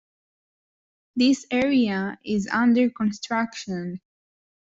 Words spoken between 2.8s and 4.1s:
construction.